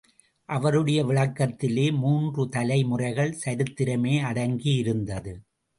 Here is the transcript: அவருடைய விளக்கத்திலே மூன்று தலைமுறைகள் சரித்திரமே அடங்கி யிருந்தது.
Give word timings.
அவருடைய 0.49 0.99
விளக்கத்திலே 1.05 1.85
மூன்று 1.97 2.49
தலைமுறைகள் 2.49 3.37
சரித்திரமே 3.45 4.15
அடங்கி 4.21 4.73
யிருந்தது. 4.81 5.33